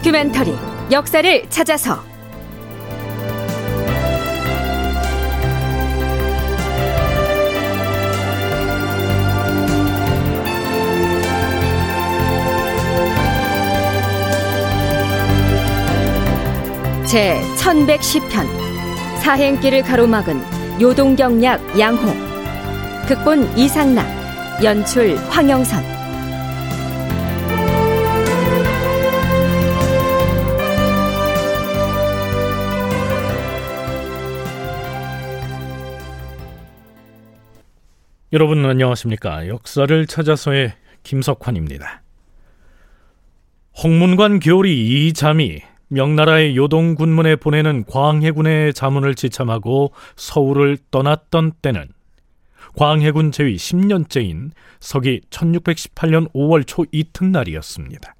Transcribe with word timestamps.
다큐멘터리 0.00 0.54
역사를 0.90 1.46
찾아서. 1.50 2.02
제 17.06 17.38
1110편 17.58 18.46
사행길을 19.20 19.82
가로막은 19.82 20.80
요동경약 20.80 21.78
양호. 21.78 22.00
극본 23.06 23.58
이상락 23.58 24.06
연출 24.64 25.18
황영선 25.28 25.99
여러분 38.32 38.64
안녕하십니까 38.64 39.48
역사를 39.48 40.06
찾아서의 40.06 40.72
김석환입니다 41.02 42.02
홍문관 43.82 44.38
교리 44.38 45.08
이잠이 45.08 45.62
명나라의 45.88 46.56
요동 46.56 46.94
군문에 46.94 47.34
보내는 47.34 47.86
광해군의 47.86 48.72
자문을 48.72 49.16
지참하고 49.16 49.92
서울을 50.14 50.78
떠났던 50.92 51.54
때는 51.60 51.88
광해군 52.76 53.32
제위 53.32 53.56
10년째인 53.56 54.52
서기 54.78 55.22
1618년 55.30 56.32
5월 56.32 56.64
초 56.64 56.84
이튿날이었습니다. 56.92 58.14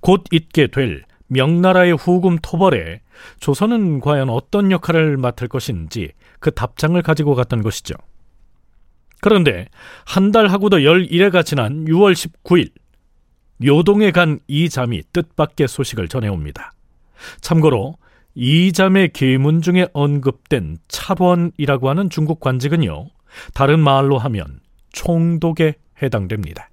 곧 0.00 0.24
있게 0.32 0.66
될 0.66 1.04
명나라의 1.28 1.94
후금 1.94 2.38
토벌에 2.42 3.02
조선은 3.38 4.00
과연 4.00 4.28
어떤 4.28 4.72
역할을 4.72 5.18
맡을 5.18 5.46
것인지 5.46 6.10
그 6.40 6.50
답장을 6.50 7.00
가지고 7.02 7.36
갔던 7.36 7.62
것이죠. 7.62 7.94
그런데 9.20 9.66
한 10.04 10.30
달하고도 10.30 10.84
열일해가 10.84 11.42
지난 11.42 11.84
6월 11.84 12.12
19일 12.12 12.70
요동에 13.64 14.12
간 14.12 14.38
이잠이 14.46 15.02
뜻밖의 15.12 15.66
소식을 15.68 16.08
전해옵니다. 16.08 16.72
참고로 17.40 17.96
이잠의 18.34 19.12
계문 19.12 19.62
중에 19.62 19.88
언급된 19.92 20.78
찰원이라고 20.86 21.88
하는 21.88 22.08
중국 22.08 22.38
관직은요. 22.38 23.08
다른 23.54 23.80
말로 23.80 24.18
하면 24.18 24.60
총독에 24.92 25.74
해당됩니다. 26.00 26.70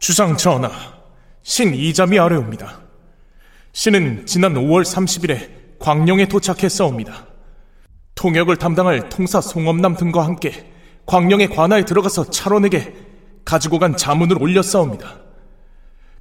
주상 0.00 0.36
전하, 0.36 0.70
신 1.42 1.74
이잠이 1.74 2.18
아뢰옵니다. 2.18 2.80
신은 3.72 4.26
지난 4.26 4.52
5월 4.54 4.82
30일에 4.82 5.78
광령에 5.78 6.26
도착했사옵니다. 6.26 7.26
통역을 8.14 8.56
담당할 8.56 9.08
통사 9.08 9.40
송엄남 9.40 9.96
등과 9.96 10.26
함께 10.26 10.71
광령의 11.06 11.48
관하에 11.50 11.84
들어가서 11.84 12.30
찰원에게 12.30 12.94
가지고 13.44 13.78
간 13.78 13.96
자문을 13.96 14.40
올렸사옵니다. 14.40 15.20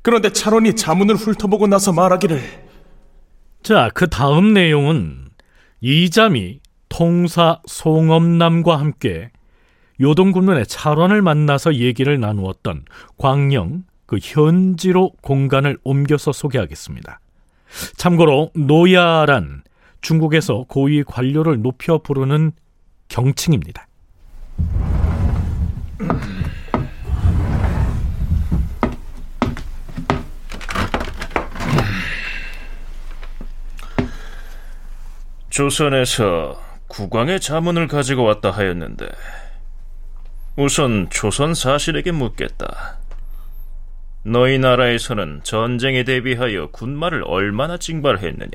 그런데 0.01 0.31
찰원이 0.31 0.75
자문을 0.75 1.15
훑어보고 1.15 1.67
나서 1.67 1.93
말하기를 1.93 2.41
자, 3.63 3.89
그 3.93 4.09
다음 4.09 4.53
내용은 4.53 5.27
이잠이 5.81 6.59
통사 6.89 7.61
송엄남과 7.67 8.77
함께 8.77 9.29
요동군문의 9.99 10.65
찰원을 10.65 11.21
만나서 11.21 11.75
얘기를 11.75 12.19
나누었던 12.19 12.85
광령 13.17 13.83
그 14.07 14.17
현지로 14.21 15.11
공간을 15.21 15.77
옮겨서 15.83 16.31
소개하겠습니다. 16.31 17.19
참고로 17.95 18.51
노야란 18.55 19.63
중국에서 20.01 20.65
고위 20.67 21.03
관료를 21.03 21.61
높여 21.61 21.99
부르는 21.99 22.51
경칭입니다. 23.07 23.87
조선에서 35.49 36.59
국왕의 36.87 37.39
자문을 37.39 37.87
가지고 37.87 38.23
왔다 38.23 38.49
하였는데 38.51 39.07
우선 40.55 41.07
조선 41.09 41.53
사실에게 41.53 42.11
묻겠다. 42.11 42.97
너희 44.23 44.59
나라에서는 44.59 45.41
전쟁에 45.43 46.03
대비하여 46.03 46.71
군마를 46.71 47.23
얼마나 47.25 47.77
징발했느냐? 47.77 48.51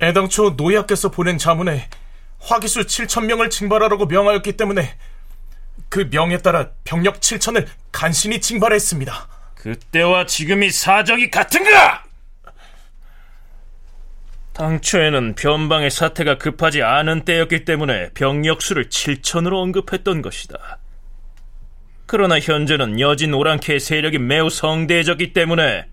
애당초 0.00 0.50
노예께서 0.50 1.10
보낸 1.10 1.36
자문에 1.36 1.88
화기수 2.40 2.80
7천 2.80 3.26
명을 3.26 3.50
징발하라고 3.50 4.06
명하였기 4.06 4.52
때문에 4.56 4.96
그 5.88 6.08
명에 6.10 6.38
따라 6.38 6.70
병력 6.84 7.20
7천을 7.20 7.66
간신히 7.92 8.40
징발했습니다. 8.40 9.28
그때와 9.54 10.26
지금이 10.26 10.70
사정이 10.70 11.30
같은가? 11.30 12.04
당초에는 14.52 15.34
변방의 15.36 15.90
사태가 15.90 16.38
급하지 16.38 16.82
않은 16.82 17.24
때였기 17.24 17.64
때문에 17.64 18.10
병력 18.14 18.60
수를 18.60 18.88
7천으로 18.88 19.54
언급했던 19.54 20.20
것이다. 20.20 20.78
그러나 22.06 22.40
현재는 22.40 22.98
여진 22.98 23.34
오랑캐의 23.34 23.78
세력이 23.78 24.18
매우 24.18 24.50
성대해졌기 24.50 25.32
때문에 25.32 25.86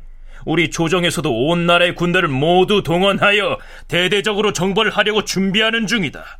우리 0.45 0.69
조정에서도 0.69 1.47
온 1.47 1.65
나라의 1.65 1.95
군대를 1.95 2.29
모두 2.29 2.83
동원하여 2.83 3.57
대대적으로 3.87 4.53
정벌을 4.53 4.91
하려고 4.91 5.25
준비하는 5.25 5.87
중이다. 5.87 6.39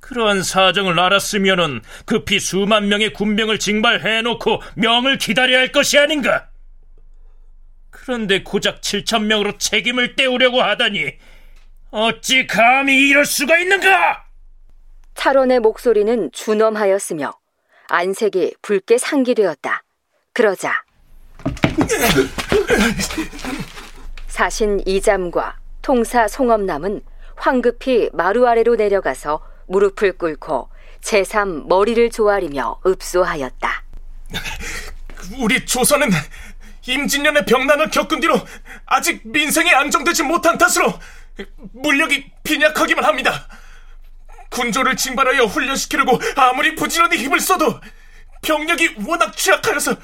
그러한 0.00 0.42
사정을 0.42 0.98
알았으면은 0.98 1.80
급히 2.04 2.38
수만 2.38 2.88
명의 2.88 3.12
군병을 3.12 3.58
징발해놓고 3.58 4.62
명을 4.76 5.18
기다려야 5.18 5.58
할 5.58 5.72
것이 5.72 5.98
아닌가? 5.98 6.48
그런데 7.90 8.42
고작 8.42 8.82
7천 8.82 9.24
명으로 9.24 9.56
책임을 9.56 10.14
떼우려고 10.14 10.62
하다니 10.62 11.12
어찌 11.90 12.46
감히 12.46 13.08
이럴 13.08 13.24
수가 13.24 13.58
있는가? 13.58 14.24
찰원의 15.14 15.60
목소리는 15.60 16.30
준엄하였으며 16.32 17.32
안색이 17.88 18.56
붉게 18.60 18.98
상기되었다. 18.98 19.84
그러자 20.34 20.83
사신 24.26 24.82
이잠과 24.86 25.58
통사 25.82 26.26
송엄남은 26.26 27.02
황급히 27.36 28.10
마루 28.12 28.46
아래로 28.46 28.76
내려가서 28.76 29.40
무릎을 29.66 30.12
꿇고 30.14 30.70
제삼 31.00 31.68
머리를 31.68 32.10
조아리며 32.10 32.80
읍소하였다. 32.86 33.84
우리 35.38 35.64
조선은 35.64 36.10
임진년의 36.86 37.46
병난을 37.46 37.90
겪은 37.90 38.20
뒤로 38.20 38.38
아직 38.86 39.22
민생이 39.24 39.70
안정되지 39.72 40.22
못한 40.24 40.58
탓으로 40.58 40.92
물력이 41.72 42.30
빈약하기만 42.42 43.04
합니다. 43.04 43.48
군조를 44.50 44.96
징발하여 44.96 45.44
훈련시키려고 45.44 46.18
아무리 46.36 46.74
부지런히 46.74 47.16
힘을 47.16 47.40
써도 47.40 47.80
병력이 48.42 48.96
워낙 49.06 49.36
취약하여서 49.36 49.96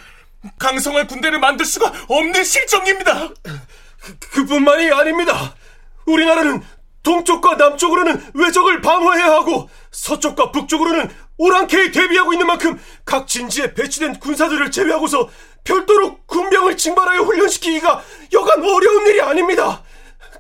강성할 0.59 1.07
군대를 1.07 1.39
만들 1.39 1.65
수가 1.65 1.93
없는 2.09 2.45
실정입니다. 2.45 3.31
그뿐만이 4.33 4.91
아닙니다. 4.91 5.55
우리나라는 6.07 6.63
동쪽과 7.03 7.57
남쪽으로는 7.57 8.33
외적을 8.35 8.81
방어해야 8.81 9.27
하고 9.27 9.69
서쪽과 9.91 10.53
북쪽으로는 10.53 11.11
오랑캐에 11.39 11.91
대비하고 11.91 12.33
있는 12.35 12.47
만큼 12.47 12.79
각 13.05 13.27
진지에 13.27 13.73
배치된 13.75 14.19
군사들을 14.19 14.71
제외하고서 14.71 15.29
별도로 15.65 16.19
군병을 16.27 16.77
징발하여 16.77 17.21
훈련시키기가 17.21 18.03
여간 18.33 18.63
어려운 18.63 19.07
일이 19.07 19.21
아닙니다. 19.21 19.83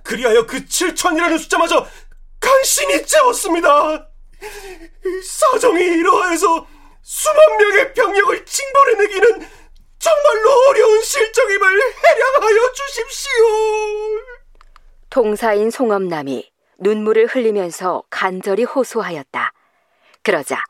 그리하여 0.03 0.47
그 0.47 0.65
7천이라는 0.65 1.39
숫자마저 1.39 1.87
간신히 2.39 3.07
채웠습니다. 3.07 4.09
사정이 5.25 5.83
이러하여서 5.83 6.67
수만 7.03 7.37
명의 7.59 7.95
병력을 7.95 8.45
징벌해내기는 8.45 9.49
정말로 10.01 10.51
어려운 10.69 11.03
실정임을 11.03 11.83
해량하여 12.05 12.73
주십시오. 12.73 13.31
통사인 15.11 15.71
송엄남이 15.71 16.51
눈물을 16.79 17.27
흘리면서 17.27 18.03
간절히 18.09 18.65
호소하였다. 18.65 19.53
그러자 20.23 20.65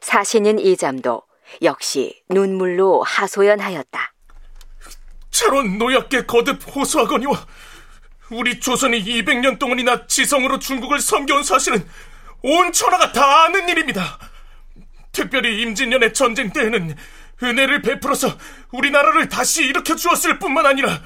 사신인 0.00 0.58
이잠도 0.58 1.22
역시 1.62 2.22
눈물로 2.28 3.02
하소연하였다. 3.02 4.12
차론 5.30 5.78
노약게 5.78 6.26
거듭 6.26 6.60
호소하거니와 6.76 7.46
우리 8.30 8.60
조선이 8.60 9.02
200년 9.02 9.58
동안이나 9.58 10.06
지성으로 10.06 10.58
중국을 10.58 11.00
섬겨온 11.00 11.42
사실은 11.42 11.88
온 12.42 12.70
천하가 12.72 13.12
다 13.12 13.44
아는 13.44 13.68
일입니다. 13.68 14.18
특별히 15.12 15.62
임진년의 15.62 16.12
전쟁 16.12 16.52
때에는 16.52 16.96
은혜를 17.44 17.82
베풀어서 17.82 18.38
우리나라를 18.72 19.28
다시 19.28 19.64
일으켜 19.64 19.94
주었을 19.94 20.38
뿐만 20.38 20.66
아니라 20.66 21.02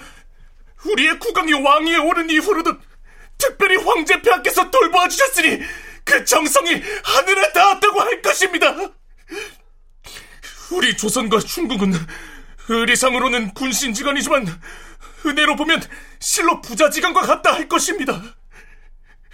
우리의 0.85 1.19
국왕이 1.19 1.53
왕위에 1.53 1.97
오른 1.97 2.31
이후로도 2.31 2.77
특별히 3.37 3.77
황제 3.77 4.21
폐하께서 4.21 4.71
돌보아 4.71 5.09
주셨으니 5.09 5.61
그 6.05 6.25
정성이 6.25 6.83
하늘에 7.05 7.53
닿았다고 7.53 8.01
할 8.01 8.23
것입니다. 8.23 8.75
우리 10.71 10.97
조선과 10.97 11.41
중국은 11.41 11.93
의리상으로는 12.69 13.55
군신지간이지만 13.55 14.47
은혜로 15.27 15.57
보면 15.57 15.83
실로 16.21 16.61
부자지간과 16.61 17.23
같다 17.23 17.55
할 17.55 17.69
것입니다. 17.69 18.23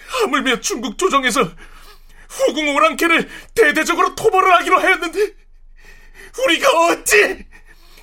하물며 0.07 0.61
중국 0.61 0.99
조정에서 0.99 1.51
후궁 2.29 2.75
오랑캐를 2.75 3.29
대대적으로 3.55 4.15
토벌을 4.15 4.53
하기로 4.55 4.79
하였는데 4.79 5.44
우리가 6.55 6.69
어찌 6.87 7.45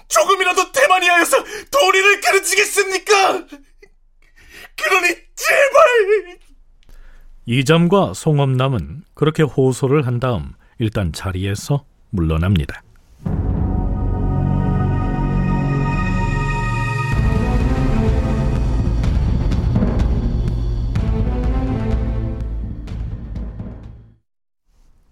조금이라도 0.08 0.72
대만이하여서 0.72 1.38
도리를 1.72 2.22
가르치겠습니까? 2.22 3.46
그러니 4.76 5.16
제발 5.36 6.38
이점과 7.46 8.14
송엄남은 8.14 9.04
그렇게 9.14 9.44
호소를 9.44 10.06
한 10.06 10.20
다음 10.20 10.54
일단 10.80 11.14
자리에서 11.14 11.86
물러납니다. 12.10 12.84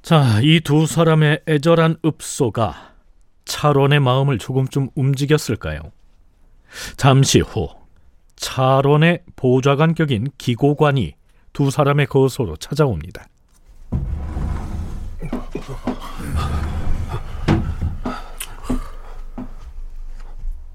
자, 0.01 0.39
이 0.41 0.61
두 0.61 0.87
사람의 0.87 1.41
애절한 1.47 1.97
읍소가 2.03 2.89
차론의 3.49 3.99
마음을 3.99 4.37
조금쯤 4.37 4.89
움직였을까요? 4.95 5.81
잠시 6.95 7.41
후 7.41 7.67
차론의 8.35 9.23
보좌관 9.35 9.95
격인 9.95 10.27
기고관이 10.37 11.15
두 11.51 11.71
사람의 11.71 12.05
거소로 12.05 12.55
찾아옵니다. 12.57 13.25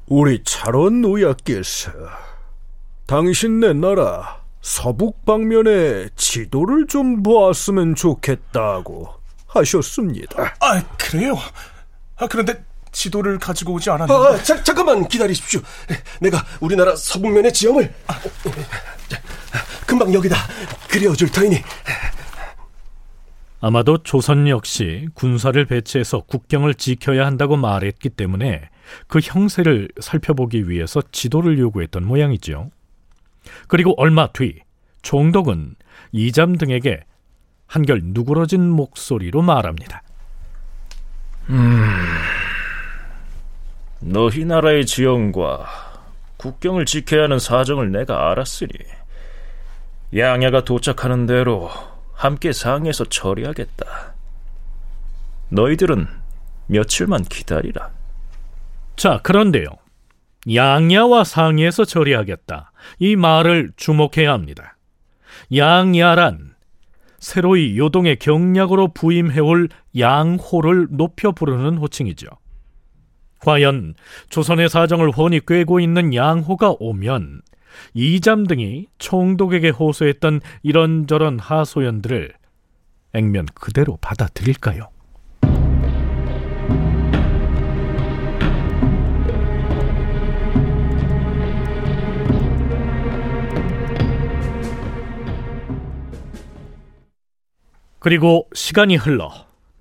우리 0.07 0.43
차론 0.45 1.01
노약께서 1.01 1.93
당신네 3.07 3.73
나라 3.75 4.43
서북 4.61 5.25
방면의 5.25 6.11
지도를 6.17 6.87
좀 6.89 7.23
보았으면 7.23 7.95
좋겠다고 7.95 9.09
하셨습니다. 9.47 10.55
아, 10.61 10.83
그래요? 10.99 11.37
아, 12.17 12.27
그런데 12.27 12.65
지도를 12.93 13.39
가지고 13.39 13.75
오지 13.75 13.91
않았는데. 13.91 14.15
아, 14.15 14.43
자, 14.43 14.63
잠깐만 14.63 15.07
기다리십시오. 15.09 15.61
내가 16.21 16.45
우리나라 16.61 16.95
서북면의 16.95 17.53
지형을 17.53 17.93
아, 18.07 18.21
금방 19.87 20.13
여기다 20.15 20.37
그려줄 20.89 21.31
터이니. 21.31 21.57
아마도 23.61 24.03
조선 24.03 24.47
역시 24.47 25.09
군사를 25.15 25.65
배치해서 25.65 26.21
국경을 26.21 26.75
지켜야 26.75 27.25
한다고 27.25 27.57
말했기 27.57 28.11
때문에 28.11 28.69
그 29.07 29.21
형세를 29.23 29.89
살펴보기 30.01 30.69
위해서 30.69 31.01
지도를 31.11 31.59
요구했던 31.59 32.05
모양이죠. 32.05 32.71
그리고 33.67 33.95
얼마 33.97 34.27
뒤 34.29 34.61
총독은 35.03 35.77
이잠 36.13 36.57
등에게 36.57 37.01
한결 37.67 38.01
누그러진 38.05 38.69
목소리로 38.69 39.43
말합니다. 39.43 40.03
너희 44.01 44.45
나라의 44.45 44.87
지형과 44.87 45.67
국경을 46.37 46.85
지켜야 46.87 47.25
하는 47.25 47.39
사정을 47.39 47.91
내가 47.93 48.31
알았으니 48.31 48.71
양야가 50.17 50.65
도착하는 50.65 51.27
대로 51.27 51.71
함께 52.13 52.53
상의해서 52.53 53.05
처리하겠다. 53.05 54.15
너희들은 55.49 56.07
며칠만 56.67 57.25
기다리라. 57.25 57.91
자, 58.97 59.21
그런데요. 59.23 59.67
양야와 60.53 61.25
상의해서 61.25 61.85
처리하겠다. 61.85 62.73
이 62.99 63.17
말을 63.17 63.73
주목해야 63.77 64.33
합니다. 64.33 64.77
양야란 65.55 66.54
새로이 67.25 67.79
요동의 67.79 68.17
경략으로 68.17 68.89
부임해올 68.89 69.71
양호를 69.99 70.89
높여 70.91 71.33
부르는 71.33 71.79
호칭이죠. 71.79 72.27
과연 73.41 73.95
조선의 74.29 74.69
사정을 74.69 75.11
훤히 75.11 75.41
꿰고 75.47 75.81
있는 75.81 76.13
양호가 76.15 76.75
오면 76.79 77.41
이잠 77.95 78.47
등이 78.47 78.89
총독에게 78.99 79.71
호소했던 79.71 80.43
이런저런 80.63 81.39
하소연들을 81.39 82.35
액면 83.15 83.47
그대로 83.55 83.97
받아들일까요? 84.03 84.91
그리고 98.05 98.47
시간이 98.53 98.97
흘러 98.97 99.33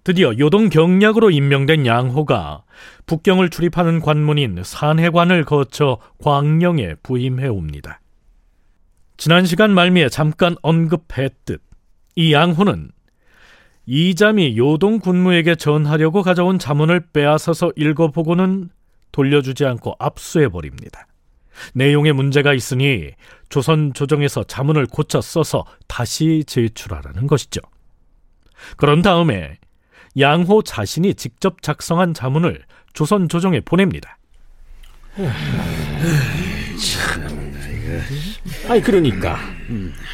드디어 0.06 0.32
요동 0.40 0.70
경략으로 0.70 1.30
임명된 1.30 1.86
양호가 1.86 2.64
북경을 3.06 3.50
출입하는 3.50 4.00
관문인 4.00 4.62
산해관을 4.64 5.44
거쳐 5.44 5.98
광령에 6.20 6.96
부임해 7.04 7.50
옵니다. 7.50 8.00
지난 9.18 9.46
시간 9.46 9.72
말미에 9.72 10.08
잠깐 10.08 10.56
언급했듯 10.62 11.62
이 12.16 12.32
양호는 12.32 12.92
이잠이 13.88 14.58
요동 14.58 15.00
군무에게 15.00 15.56
전하려고 15.56 16.24
가져온 16.24 16.60
자문을 16.60 17.08
빼앗아서 17.12 17.74
읽어보고는 17.76 18.70
돌려주지 19.12 19.66
않고 19.66 19.98
압수해 20.00 20.48
버립니다. 20.48 21.08
내용에 21.74 22.14
문제가 22.14 22.54
있으니 22.54 23.10
조선 23.50 23.94
조정에서 23.94 24.46
자문을 24.46 24.86
고쳐 24.86 25.20
써서 25.20 25.66
다시 25.90 26.46
제출하라는 26.48 27.28
것이죠. 27.28 27.60
그런 28.78 29.02
다음에 29.02 29.58
양호 30.20 30.62
자신이 30.62 31.16
직접 31.16 31.62
작성한 31.62 32.14
자문을 32.14 32.64
조선 32.94 33.28
조정에 33.28 33.62
보냅니다. 33.62 34.18
아니 38.68 38.82
그러니까 38.82 39.38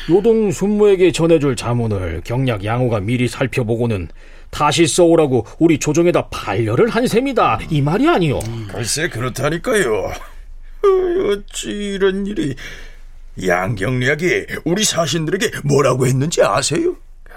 요동 0.09 0.51
순무에게 0.51 1.11
전해줄 1.11 1.55
자문을 1.55 2.21
경략 2.23 2.63
양호가 2.63 2.99
미리 2.99 3.27
살펴보고는 3.27 4.09
다시 4.49 4.87
써오라고 4.87 5.45
우리 5.59 5.77
조정에다 5.77 6.29
반려를 6.29 6.89
한 6.89 7.07
셈이다 7.07 7.59
이 7.69 7.81
말이 7.81 8.09
아니오 8.09 8.39
글쎄 8.71 9.07
그렇다니까요. 9.09 9.93
어, 10.81 10.87
어찌 11.31 11.69
이런 11.69 12.25
일이 12.25 12.55
양경략이 13.45 14.45
우리 14.65 14.83
사신들에게 14.83 15.59
뭐라고 15.65 16.07
했는지 16.07 16.41
아세요? 16.41 16.95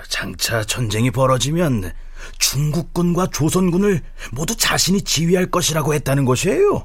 장차 0.08 0.64
전쟁이 0.64 1.10
벌어지면 1.10 1.92
중국군과 2.38 3.28
조선군을 3.32 4.02
모두 4.32 4.56
자신이 4.56 5.02
지휘할 5.02 5.50
것이라고 5.50 5.94
했다는 5.94 6.24
것이에요. 6.24 6.84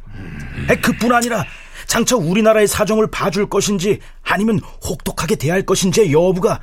그뿐 0.82 1.14
아니라 1.14 1.46
장차 1.86 2.16
우리나라의 2.16 2.68
사정을 2.68 3.08
봐줄 3.12 3.50
것인지 3.50 4.00
아니면 4.24 4.60
혹독하게 4.84 5.36
대할 5.36 5.62
것인지의 5.64 6.12
여부가 6.12 6.62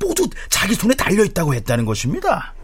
모두 0.00 0.28
자기 0.50 0.74
손에 0.74 0.94
달려 0.94 1.24
있다고 1.24 1.54
했다는 1.54 1.84
것입니다. 1.84 2.54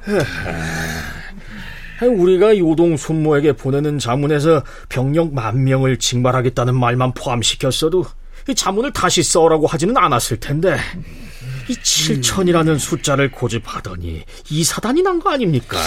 우리가 2.03 2.59
요동 2.59 2.97
순모에게 2.97 3.53
보내는 3.53 3.99
자문에서 3.99 4.63
병력 4.89 5.33
만 5.33 5.65
명을 5.65 5.99
징발하겠다는 5.99 6.75
말만 6.75 7.15
포함시켰어도 7.15 8.05
이 8.49 8.55
자문을 8.55 8.93
다시 8.93 9.23
써라고 9.23 9.67
하지는 9.67 9.97
않았을 9.97 10.39
텐데 10.39 10.77
이 11.69 11.75
7천이라는 11.75 12.79
숫자를 12.79 13.31
고집하더니 13.31 14.25
이 14.51 14.65
사단이 14.65 15.03
난 15.03 15.19
거 15.21 15.31
아닙니까? 15.31 15.79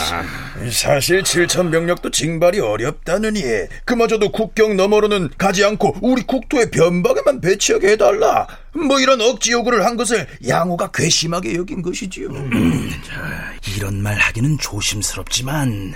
사실 0.71 1.21
7천 1.23 1.71
병력도 1.71 2.11
징발이 2.11 2.59
어렵다느니 2.59 3.43
그마저도 3.85 4.31
국경 4.31 4.75
너머로는 4.77 5.29
가지 5.37 5.63
않고 5.63 5.97
우리 6.01 6.23
국토의 6.23 6.71
변방에만 6.71 7.41
배치하게 7.41 7.89
해달라. 7.91 8.47
뭐 8.73 8.99
이런 8.99 9.19
억지 9.21 9.51
요구를 9.51 9.85
한 9.85 9.97
것을 9.97 10.27
양호가 10.47 10.91
괘씸하게 10.93 11.55
여긴 11.55 11.81
것이지요. 11.81 12.29
음, 12.29 12.91
이런 13.75 14.01
말 14.01 14.15
하기는 14.17 14.57
조심스럽지만 14.59 15.93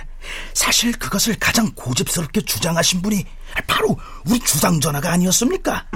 사실 0.54 0.92
그것을 0.92 1.36
가장 1.38 1.70
고집스럽게 1.74 2.42
주장하신 2.42 3.02
분이 3.02 3.24
바로 3.66 3.96
우리 4.28 4.38
주상전하가 4.40 5.12
아니었습니까? 5.12 5.86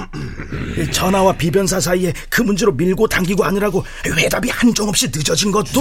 전하와 0.93 1.33
비변사 1.35 1.81
사이에 1.81 2.13
그 2.29 2.43
문제로 2.43 2.73
밀고 2.73 3.07
당기고 3.09 3.45
하느라고 3.45 3.85
회답이 4.05 4.51
한정없이 4.51 5.09
늦어진 5.09 5.53
것도 5.53 5.81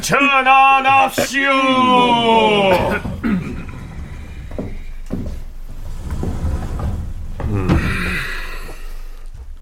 전천하납시오. 0.00 1.50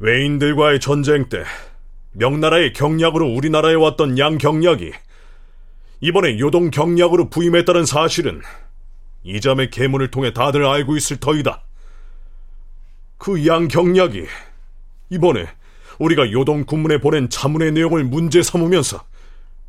외인들과의 0.00 0.80
전쟁 0.80 1.28
때 1.28 1.44
명나라의 2.12 2.73
경략으로 2.75 3.26
우리나라에 3.26 3.75
왔던 3.75 4.18
양 4.18 4.38
경략이 4.38 4.92
이번에 6.00 6.38
요동 6.38 6.71
경략으로 6.71 7.30
부임했다는 7.30 7.87
사실은 7.87 8.42
이 9.25 9.40
점의 9.40 9.71
계문을 9.71 10.11
통해 10.11 10.33
다들 10.33 10.64
알고 10.66 10.97
있을 10.97 11.16
터이다. 11.16 11.62
그 13.19 13.47
양 13.47 13.69
경략이 13.69 14.26
이번에 15.11 15.47
우리가 15.99 16.31
요동 16.31 16.64
군문에 16.64 16.99
보낸 16.99 17.28
자문의 17.31 17.73
내용을 17.73 18.04
문제 18.04 18.43
삼으면서 18.43 19.02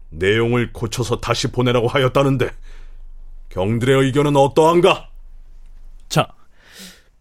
내용을 0.09 0.73
고쳐서 0.73 1.21
다시 1.21 1.51
보내라고 1.51 1.87
하였다는데 1.87 2.49
경들의 3.49 4.05
의견은 4.05 4.35
어떠한가? 4.35 5.09
자, 6.09 6.27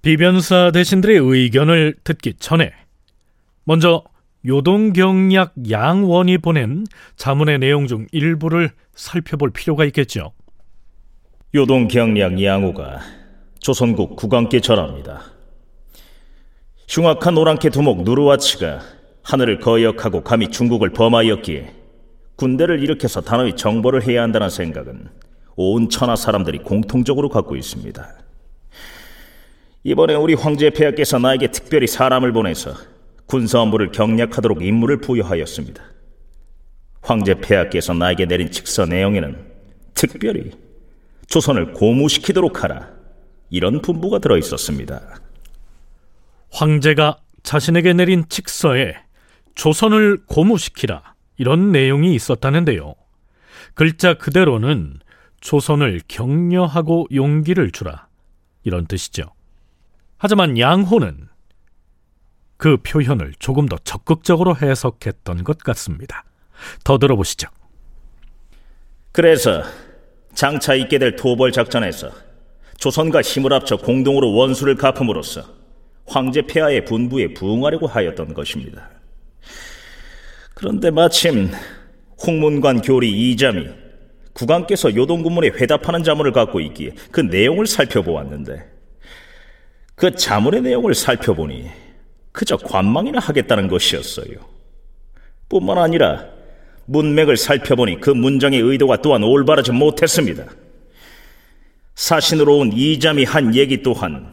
비변사 0.02 0.70
대신들의 0.72 1.16
의견을 1.18 1.96
듣기 2.02 2.34
전에 2.34 2.72
먼저 3.64 4.02
요동경략 4.46 5.54
양원이 5.70 6.38
보낸 6.38 6.84
자문의 7.16 7.58
내용 7.58 7.86
중 7.86 8.06
일부를 8.12 8.72
살펴볼 8.94 9.50
필요가 9.50 9.84
있겠죠. 9.86 10.32
요동경략 11.54 12.42
양호가 12.42 12.98
조선국 13.60 14.16
국왕께 14.16 14.58
전합니다. 14.58 15.22
흉악한 16.88 17.38
오랑캐 17.38 17.70
두목 17.70 18.02
누르와치가 18.02 18.80
하늘을 19.22 19.60
거역하고 19.60 20.24
감히 20.24 20.48
중국을 20.48 20.90
범하였기에 20.90 21.72
군대를 22.34 22.82
일으켜서 22.82 23.20
단호히 23.20 23.54
정보를 23.54 24.02
해야 24.04 24.24
한다는 24.24 24.50
생각은 24.50 25.06
온 25.54 25.88
천하 25.90 26.16
사람들이 26.16 26.58
공통적으로 26.58 27.28
갖고 27.28 27.54
있습니다. 27.54 28.04
이번에 29.84 30.14
우리 30.14 30.34
황제 30.34 30.70
폐하께서 30.70 31.20
나에게 31.20 31.52
특별히 31.52 31.86
사람을 31.86 32.32
보내서 32.32 32.72
군사 33.26 33.60
업무를 33.60 33.92
경략하도록 33.92 34.60
임무를 34.60 35.00
부여하였습니다. 35.00 35.84
황제 37.00 37.34
폐하께서 37.34 37.94
나에게 37.94 38.26
내린 38.26 38.50
직서 38.50 38.86
내용에는 38.86 39.36
특별히 39.94 40.63
조선을 41.28 41.72
고무시키도록 41.72 42.62
하라 42.62 42.88
이런 43.50 43.80
분부가 43.82 44.18
들어 44.18 44.36
있었습니다. 44.38 45.00
황제가 46.50 47.18
자신에게 47.42 47.92
내린 47.92 48.24
직서에 48.28 48.94
조선을 49.54 50.24
고무시키라 50.26 51.14
이런 51.36 51.72
내용이 51.72 52.14
있었다는데요. 52.14 52.94
글자 53.74 54.14
그대로는 54.14 55.00
조선을 55.40 56.00
격려하고 56.08 57.06
용기를 57.12 57.70
주라 57.70 58.08
이런 58.62 58.86
뜻이죠. 58.86 59.24
하지만 60.16 60.58
양호는 60.58 61.28
그 62.56 62.78
표현을 62.78 63.34
조금 63.38 63.66
더 63.66 63.76
적극적으로 63.84 64.56
해석했던 64.56 65.44
것 65.44 65.58
같습니다. 65.58 66.24
더 66.82 66.98
들어보시죠. 66.98 67.48
그래서 69.12 69.62
장차 70.34 70.74
있게 70.74 70.98
될 70.98 71.16
토벌 71.16 71.52
작전에서 71.52 72.10
조선과 72.78 73.22
힘을 73.22 73.52
합쳐 73.52 73.76
공동으로 73.76 74.34
원수를 74.34 74.74
갚음으로써 74.74 75.42
황제 76.06 76.42
폐하의 76.42 76.84
분부에 76.84 77.34
부응하려고 77.34 77.86
하였던 77.86 78.34
것입니다. 78.34 78.90
그런데 80.54 80.90
마침 80.90 81.50
홍문관 82.26 82.82
교리 82.82 83.30
이잠이 83.30 83.68
국왕께서 84.34 84.94
요동군문에 84.94 85.48
회답하는 85.48 86.02
자문을 86.02 86.32
갖고 86.32 86.60
있기에 86.60 86.90
그 87.10 87.20
내용을 87.20 87.66
살펴보았는데 87.66 88.64
그 89.94 90.14
자문의 90.14 90.62
내용을 90.62 90.94
살펴보니 90.94 91.70
그저 92.32 92.56
관망이나 92.56 93.20
하겠다는 93.20 93.68
것이었어요. 93.68 94.36
뿐만 95.48 95.78
아니라 95.78 96.26
문맥을 96.86 97.36
살펴보니 97.36 98.00
그 98.00 98.10
문장의 98.10 98.60
의도가 98.60 99.02
또한 99.02 99.22
올바르지 99.22 99.72
못했습니다. 99.72 100.44
사신으로 101.94 102.58
온 102.58 102.72
이잠이 102.72 103.24
한 103.24 103.54
얘기 103.54 103.82
또한 103.82 104.32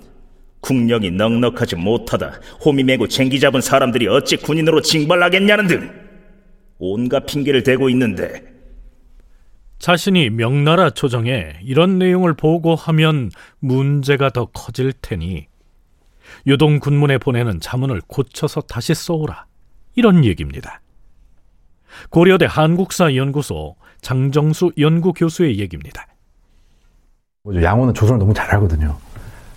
국력이 0.62 1.12
넉넉하지 1.12 1.76
못하다 1.76 2.40
호미 2.64 2.84
메고 2.84 3.08
쟁기 3.08 3.40
잡은 3.40 3.62
사람들이 3.62 4.08
어찌 4.08 4.38
군인으로 4.38 4.82
징발하겠냐는 4.82 5.68
등 5.68 5.92
온갖 6.78 7.26
핑계를 7.26 7.64
대고 7.64 7.90
있는데 7.90 8.44
자신이 9.80 10.30
명나라 10.30 10.92
조정에 10.92 11.54
이런 11.64 11.98
내용을 11.98 12.36
보고하면 12.36 13.32
문제가 13.60 14.30
더 14.30 14.46
커질 14.46 14.94
테니 14.94 15.48
요동 16.48 16.80
군문에 16.80 17.18
보내는 17.18 17.60
자문을 17.60 18.02
고쳐서 18.08 18.62
다시 18.62 18.94
써오라 18.94 19.46
이런 19.96 20.24
얘기입니다. 20.24 20.82
고려대 22.10 22.46
한국사연구소 22.50 23.76
장정수 24.02 24.72
연구교수의 24.78 25.60
얘기입니다. 25.60 26.08
양호는 27.62 27.94
조선을 27.94 28.20
너무 28.20 28.34
잘 28.34 28.50
알거든요. 28.54 28.96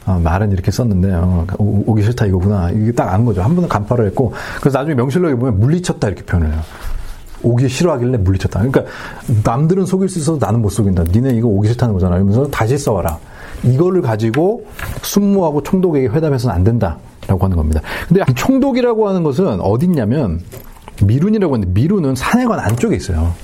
어, 0.07 0.21
말은 0.23 0.53
이렇게 0.53 0.71
썼는데 0.71 1.13
어, 1.13 1.47
오, 1.59 1.95
기 1.95 2.03
싫다 2.03 2.27
이거구나 2.27 2.71
이게 2.71 2.93
딱 2.93 3.09
안 3.13 3.25
거죠. 3.25 3.43
한 3.43 3.55
번은 3.55 3.69
간파를 3.69 4.07
했고 4.07 4.33
그래서 4.61 4.79
나중에 4.79 4.95
명실록에 4.95 5.35
보면 5.35 5.61
물리쳤다 5.61 6.09
이렇게 6.09 6.25
표현을 6.25 6.53
해요. 6.53 6.61
오기 7.43 7.69
싫어하길래 7.69 8.19
물리쳤다. 8.19 8.61
그러니까 8.61 8.85
남들은 9.45 9.85
속일 9.85 10.09
수 10.09 10.19
있어도 10.19 10.39
나는 10.45 10.63
못 10.63 10.71
속인다. 10.71 11.05
니네 11.05 11.35
이거 11.35 11.49
오기 11.49 11.69
싫다는 11.69 11.93
거잖아. 11.95 12.17
이러면서 12.17 12.49
다시 12.49 12.79
써와라. 12.79 13.19
이거를 13.65 14.01
가지고 14.01 14.67
순무하고 15.03 15.63
총독에게 15.63 16.09
회담해서는 16.09 16.55
안 16.55 16.65
된다라고 16.65 17.45
하는 17.45 17.57
겁니다. 17.57 17.81
근데 18.09 18.23
이 18.31 18.35
총독이라고 18.35 19.09
하는 19.09 19.23
것은 19.23 19.61
어딨냐면 19.61 20.41
미룬이라고 21.03 21.55
하는데 21.55 21.73
미룬은 21.73 22.15
산해관 22.15 22.59
안쪽에 22.61 22.97
있어요. 22.97 23.35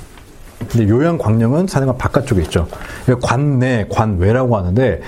근데 0.69 0.89
요양 0.89 1.19
광령은 1.19 1.67
산해관 1.67 1.99
바깥쪽에 1.99 2.43
있죠. 2.43 2.69
그러니까 3.05 3.27
관내, 3.27 3.87
관외라고 3.91 4.57
하는데 4.57 5.01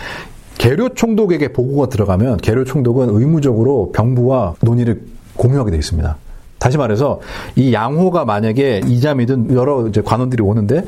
계료 0.58 0.88
총독에게 0.88 1.52
보고가 1.52 1.88
들어가면 1.88 2.38
계료 2.38 2.64
총독은 2.64 3.10
의무적으로 3.10 3.92
병부와 3.92 4.54
논의를 4.60 5.02
공유하게 5.36 5.70
되어 5.70 5.78
있습니다. 5.78 6.16
다시 6.58 6.78
말해서 6.78 7.20
이 7.56 7.72
양호가 7.72 8.24
만약에 8.24 8.82
이자이든 8.86 9.54
여러 9.54 9.86
이제 9.88 10.00
관원들이 10.00 10.42
오는데 10.42 10.84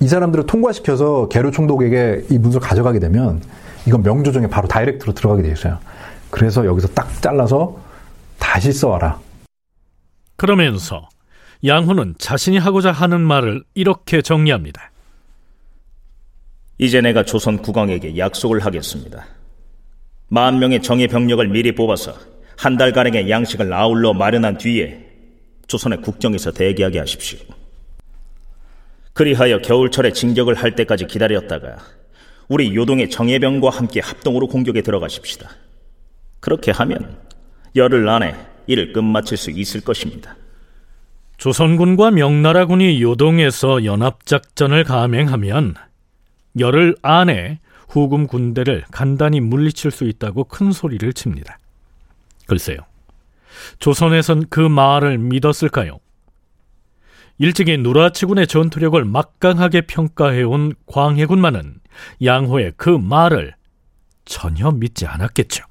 이 0.00 0.08
사람들을 0.08 0.46
통과시켜서 0.46 1.28
계료 1.28 1.50
총독에게 1.50 2.26
이 2.30 2.38
문서를 2.38 2.66
가져가게 2.66 2.98
되면 2.98 3.40
이건 3.86 4.02
명조정에 4.02 4.46
바로 4.46 4.68
다이렉트로 4.68 5.12
들어가게 5.14 5.42
돼 5.42 5.50
있어요. 5.50 5.78
그래서 6.30 6.64
여기서 6.66 6.88
딱 6.88 7.08
잘라서 7.20 7.76
다시 8.38 8.72
써와라. 8.72 9.18
그러면서 10.42 11.08
양호는 11.64 12.16
자신이 12.18 12.58
하고자 12.58 12.90
하는 12.90 13.20
말을 13.20 13.62
이렇게 13.74 14.20
정리합니다. 14.22 14.90
이제 16.78 17.00
내가 17.00 17.22
조선 17.22 17.62
국왕에게 17.62 18.18
약속을 18.18 18.58
하겠습니다. 18.58 19.24
만 20.26 20.58
명의 20.58 20.82
정예 20.82 21.06
병력을 21.06 21.46
미리 21.46 21.72
뽑아서 21.76 22.16
한 22.56 22.76
달가량의 22.76 23.30
양식을 23.30 23.72
아울러 23.72 24.14
마련한 24.14 24.58
뒤에 24.58 25.06
조선의 25.68 26.00
국정에서 26.00 26.50
대기하게 26.50 26.98
하십시오. 26.98 27.38
그리하여 29.12 29.60
겨울철에 29.60 30.12
진격을 30.12 30.56
할 30.56 30.74
때까지 30.74 31.06
기다렸다가 31.06 31.76
우리 32.48 32.74
요동의 32.74 33.10
정예병과 33.10 33.70
함께 33.70 34.00
합동으로 34.00 34.48
공격에 34.48 34.82
들어가십시다. 34.82 35.50
그렇게 36.40 36.72
하면 36.72 37.16
열흘 37.76 38.08
안에 38.08 38.51
이를 38.72 38.92
끝마칠 38.92 39.36
수 39.36 39.50
있을 39.50 39.82
것입니다. 39.82 40.36
조선군과 41.36 42.12
명나라군이 42.12 43.02
요동에서 43.02 43.84
연합작전을 43.84 44.84
감행하면 44.84 45.74
열흘 46.58 46.94
안에 47.02 47.60
후금 47.88 48.26
군대를 48.26 48.84
간단히 48.90 49.40
물리칠 49.40 49.90
수 49.90 50.04
있다고 50.04 50.44
큰 50.44 50.72
소리를 50.72 51.12
칩니다. 51.12 51.58
글쎄요. 52.46 52.78
조선에선 53.78 54.46
그 54.48 54.60
말을 54.60 55.18
믿었을까요? 55.18 55.98
일찍이 57.38 57.76
누라치군의 57.76 58.46
전투력을 58.46 59.04
막강하게 59.04 59.82
평가해온 59.82 60.74
광해군만은 60.86 61.80
양호의 62.24 62.72
그 62.76 62.88
말을 62.88 63.54
전혀 64.24 64.70
믿지 64.70 65.06
않았겠죠. 65.06 65.64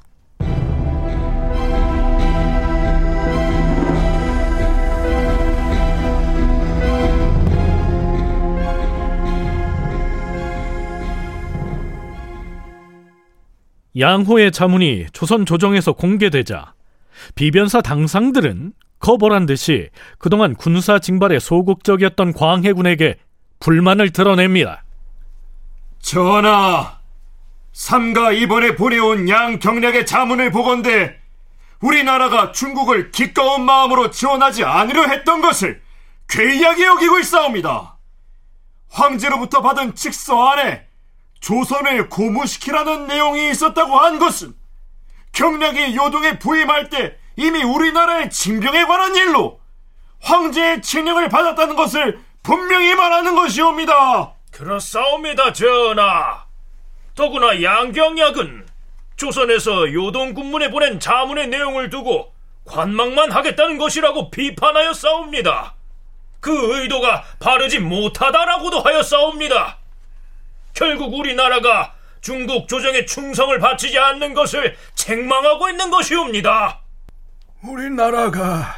양호의 13.98 14.52
자문이 14.52 15.08
조선 15.14 15.46
조정에서 15.46 15.94
공개되자 15.94 16.74
비변사 17.36 17.82
당상들은 17.82 18.74
거벌한 19.00 19.46
듯이 19.46 19.90
그동안 20.18 20.56
군사 20.56 21.00
징발에 21.00 21.40
소극적이었던 21.40 22.34
광해군에게 22.34 23.18
불만을 23.60 24.12
드러냅니다. 24.12 24.84
전하, 26.00 27.00
삼가 27.74 28.32
이번에 28.32 28.76
보내온 28.76 29.28
양 29.30 29.60
경략의 29.60 30.06
자문을 30.06 30.52
보건대 30.52 31.20
우리나라가 31.80 32.52
중국을 32.52 33.12
기꺼운 33.12 33.66
마음으로 33.66 34.12
지원하지 34.12 34.64
않으려 34.64 35.08
했던 35.08 35.42
것을 35.42 35.82
괴이하게 36.30 36.86
여기고 36.86 37.20
있사옵니다. 37.20 37.98
황제로부터 38.90 39.62
받은 39.62 39.96
직서 39.96 40.50
안에 40.50 40.86
조선을 41.42 42.10
고무시키라는 42.10 43.08
내용이 43.08 43.50
있었다고 43.50 43.98
한 43.98 44.20
것은 44.20 44.54
경략이 45.34 45.96
요동에 45.96 46.40
부임할 46.40 46.90
때 46.90 47.18
이미 47.36 47.64
우리나라의 47.64 48.30
징병에 48.30 48.86
관한 48.86 49.16
일로 49.16 49.60
황제의 50.22 50.82
칙령을 50.82 51.30
받았다는 51.30 51.76
것을 51.76 52.20
분명히 52.44 52.94
말하는 52.96 53.36
것이옵니다. 53.36 54.34
그렇사옵니다, 54.52 55.54
전하. 55.54 56.46
더구나 57.16 57.62
양경약은 57.62 58.68
조선에서 59.16 59.94
요동 59.94 60.34
군문에 60.34 60.70
보낸 60.70 61.00
자문의 61.00 61.48
내용을 61.48 61.90
두고 61.90 62.34
관망만 62.66 63.32
하겠다는 63.32 63.78
것이라고 63.78 64.30
비판하여 64.32 64.94
싸웁니다. 64.94 65.76
그 66.40 66.82
의도가 66.82 67.24
바르지 67.40 67.80
못하다라고도 67.80 68.82
하여 68.82 69.02
싸웁니다. 69.04 69.81
결국 70.74 71.14
우리나라가 71.14 71.94
중국 72.22 72.68
조정에 72.68 73.06
충성을 73.06 73.58
바치지 73.60 73.98
않는 73.98 74.34
것을 74.34 74.76
책망하고 74.96 75.70
있는 75.70 75.90
것이옵니다. 75.90 76.82
우리나라가 77.64 78.76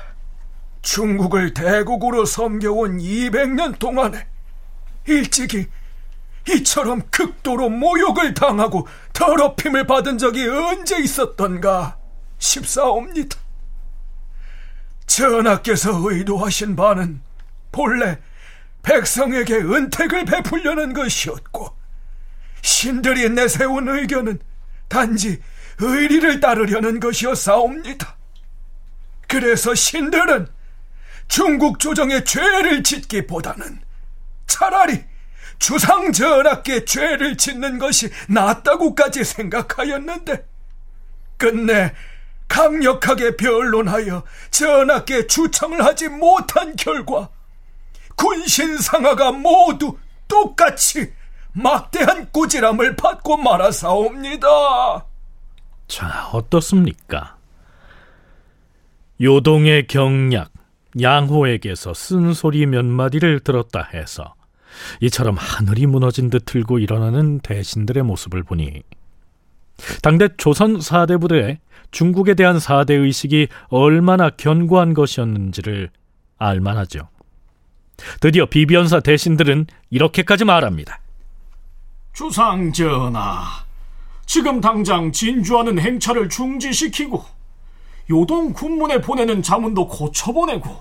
중국을 0.82 1.54
대국으로 1.54 2.26
섬겨온 2.26 3.00
200년 3.00 3.80
동안에 3.80 4.28
일찍이 5.08 5.68
이처럼 6.50 7.02
극도로 7.10 7.70
모욕을 7.70 8.34
당하고 8.34 8.88
더럽힘을 9.14 9.88
받은 9.88 10.18
적이 10.18 10.48
언제 10.48 11.00
있었던가 11.00 11.98
싶사옵니다. 12.38 13.38
전하께서 15.08 15.92
의도하신 16.10 16.76
바는 16.76 17.22
본래 17.72 18.20
백성에게 18.84 19.56
은택을 19.56 20.26
베풀려는 20.26 20.94
것이었고 20.94 21.83
신들이 22.74 23.30
내세운 23.30 23.88
의견은 23.88 24.40
단지 24.88 25.40
의리를 25.78 26.40
따르려는 26.40 27.00
것이었사옵니다. 27.00 28.18
그래서 29.28 29.76
신들은 29.76 30.48
중국 31.28 31.80
조정의 31.80 32.26
죄를 32.26 32.84
짓기보다는 32.84 33.80
차라리 34.48 35.04
주상 35.60 36.12
전하께 36.12 36.86
죄를 36.86 37.38
짓는 37.38 37.78
것이 37.78 38.10
낫다고까지 38.28 39.24
생각하였는데 39.24 40.46
끝내 41.38 41.94
강력하게 42.48 43.38
변론하여 43.38 44.24
전하께 44.52 45.28
추청을 45.28 45.86
하지 45.86 46.10
못한 46.10 46.76
결과 46.76 47.30
군신 48.16 48.78
상하가 48.78 49.32
모두 49.32 49.98
똑같이 50.28 51.14
막대한 51.54 52.32
꾸지람을 52.32 52.96
받고 52.96 53.38
말아사옵니다. 53.38 55.06
자, 55.88 56.30
어떻습니까? 56.34 57.38
요동의 59.22 59.88
경략, 59.88 60.52
양호에게서 61.00 61.94
쓴소리 61.94 62.66
몇 62.66 62.84
마디를 62.86 63.40
들었다 63.42 63.88
해서 63.94 64.34
이처럼 65.02 65.36
하늘이 65.38 65.86
무너진 65.86 66.30
듯 66.30 66.46
들고 66.46 66.80
일어나는 66.80 67.40
대신들의 67.40 68.04
모습을 68.04 68.44
보니 68.44 68.82
당대 70.02 70.30
조선 70.38 70.82
사대 70.82 71.18
부대의 71.18 71.60
중국에 71.92 72.34
대한 72.34 72.60
사대 72.60 72.96
의식이 72.96 73.48
얼마나 73.68 74.30
견고한 74.32 74.94
것이었는지를 74.94 75.90
알만하죠. 76.38 77.10
드디어 78.20 78.48
비변사 78.48 79.00
대신들은 79.00 79.68
이렇게까지 79.92 80.46
말합니다. 80.46 81.00
주상 82.14 82.72
전하, 82.72 83.44
지금 84.28 84.62
당장 84.62 85.12
진주하는 85.12 85.80
행차를 85.80 86.30
중지시키고 86.30 87.26
요동 88.12 88.54
군문에 88.54 89.02
보내는 89.02 89.42
자문도 89.42 89.88
고쳐보내고 89.88 90.80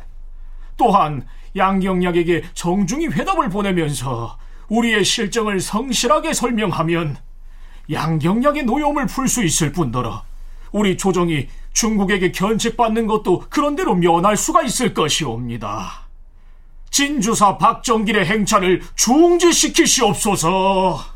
또한 0.76 1.26
양경약에게 1.56 2.42
정중히 2.52 3.06
회답을 3.06 3.48
보내면서 3.48 4.36
우리의 4.68 5.06
실정을 5.06 5.60
성실하게 5.60 6.34
설명하면 6.34 7.16
양경약의 7.90 8.64
노여움을 8.64 9.06
풀 9.06 9.26
수 9.26 9.42
있을 9.42 9.72
뿐더러 9.72 10.22
우리 10.70 10.98
조정이 10.98 11.48
중국에게 11.72 12.32
견책받는 12.32 13.06
것도 13.06 13.46
그런대로 13.48 13.94
면할 13.94 14.36
수가 14.36 14.62
있을 14.62 14.92
것이옵니다. 14.92 16.02
진주사 16.90 17.56
박정길의 17.56 18.26
행차를 18.26 18.82
중지시키시옵소서. 18.96 21.11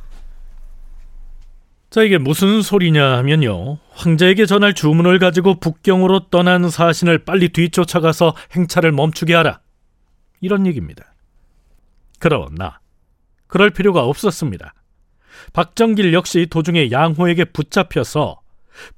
자, 1.97 2.03
이게 2.03 2.19
무슨 2.19 2.61
소리냐 2.61 3.17
하면요. 3.17 3.79
황제에게 3.93 4.45
전할 4.45 4.75
주문을 4.75 5.19
가지고 5.19 5.59
북경으로 5.59 6.29
떠난 6.29 6.69
사신을 6.69 7.25
빨리 7.25 7.49
뒤쫓아가서 7.49 8.35
행차를 8.55 8.93
멈추게 8.93 9.33
하라. 9.33 9.61
이런 10.43 10.67
얘기입니다. 10.67 11.15
그러나 12.19 12.81
그럴 13.47 13.71
필요가 13.71 14.05
없었습니다. 14.05 14.75
박정길 15.55 16.13
역시 16.13 16.47
도중에 16.51 16.91
양호에게 16.91 17.47
붙잡혀서 17.47 18.43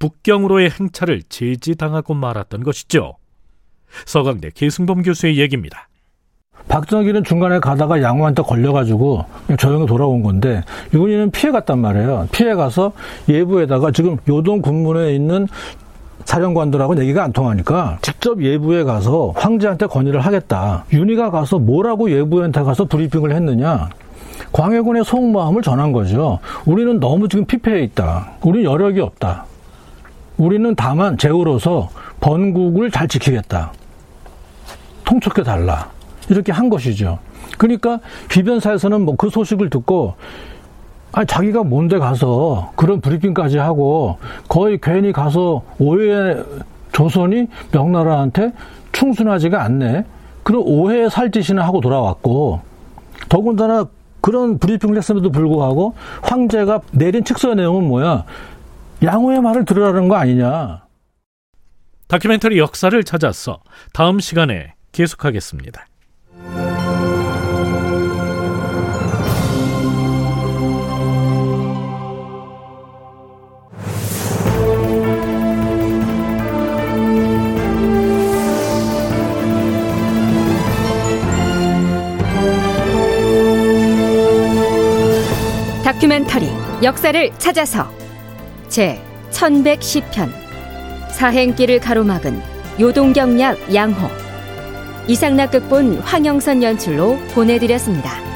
북경으로의 0.00 0.70
행차를 0.70 1.22
제지당하고 1.22 2.14
말았던 2.14 2.64
것이죠. 2.64 3.16
서강대 4.06 4.50
계승범 4.56 5.02
교수의 5.02 5.38
얘기입니다. 5.38 5.87
박정길은 6.66 7.24
중간에 7.24 7.60
가다가 7.60 8.02
양호한테 8.02 8.42
걸려가지고 8.42 9.24
조용히 9.58 9.86
돌아온 9.86 10.22
건데 10.22 10.62
윤희는 10.92 11.30
피해갔단 11.30 11.78
말이에요. 11.78 12.28
피해가서 12.32 12.92
예부에다가 13.28 13.90
지금 13.90 14.18
요동 14.28 14.60
군문에 14.60 15.14
있는 15.14 15.46
사령관들하고 16.24 16.98
얘기가 17.00 17.24
안 17.24 17.32
통하니까 17.32 17.98
직접 18.02 18.42
예부에 18.42 18.84
가서 18.84 19.32
황제한테 19.34 19.86
건의를 19.86 20.20
하겠다. 20.20 20.84
윤희가 20.92 21.30
가서 21.30 21.58
뭐라고 21.58 22.10
예부한테 22.10 22.62
가서 22.62 22.84
브리핑을 22.84 23.34
했느냐? 23.34 23.88
광해군의 24.52 25.04
속마음을 25.04 25.62
전한 25.62 25.92
거죠. 25.92 26.38
우리는 26.66 27.00
너무 27.00 27.28
지금 27.28 27.46
피폐해 27.46 27.82
있다. 27.82 28.32
우리는 28.42 28.70
여력이 28.70 29.00
없다. 29.00 29.46
우리는 30.36 30.74
다만 30.76 31.16
제후로서 31.16 31.88
번국을 32.20 32.90
잘 32.90 33.08
지키겠다. 33.08 33.72
통촉해 35.04 35.42
달라. 35.42 35.88
이렇게 36.28 36.52
한 36.52 36.68
것이죠. 36.68 37.18
그러니까 37.58 38.00
비변사에서는 38.28 39.02
뭐 39.02 39.16
그 39.16 39.30
소식을 39.30 39.70
듣고 39.70 40.14
아 41.12 41.24
자기가 41.24 41.64
뭔데 41.64 41.98
가서 41.98 42.72
그런 42.76 43.00
브리핑까지 43.00 43.58
하고 43.58 44.18
거의 44.48 44.78
괜히 44.80 45.12
가서 45.12 45.62
오해 45.78 46.36
조선이 46.92 47.46
명나라한테 47.72 48.52
충순하지가 48.92 49.62
않네. 49.62 50.04
그런 50.42 50.62
오해의 50.64 51.10
살짓이나 51.10 51.64
하고 51.64 51.80
돌아왔고 51.80 52.60
더군다나 53.28 53.86
그런 54.20 54.58
브리핑을 54.58 54.96
했음에도 54.96 55.30
불구하고 55.30 55.94
황제가 56.22 56.80
내린 56.92 57.24
칙서의 57.24 57.56
내용은 57.56 57.84
뭐야? 57.88 58.24
양호의 59.02 59.40
말을 59.40 59.64
들으라는 59.64 60.08
거 60.08 60.16
아니냐? 60.16 60.82
다큐멘터리 62.08 62.58
역사를 62.58 63.02
찾아서 63.04 63.60
다음 63.92 64.18
시간에 64.20 64.74
계속하겠습니다. 64.92 65.87
다큐멘터리 86.28 86.48
역사를 86.82 87.30
찾아서 87.38 87.90
제 88.68 89.00
1110편 89.32 90.30
사행길을 91.10 91.80
가로막은 91.80 92.40
요동경약 92.78 93.74
양호 93.74 94.08
이상락 95.08 95.50
극본 95.52 95.98
황영선 96.00 96.62
연출로 96.62 97.18
보내드렸습니다. 97.32 98.27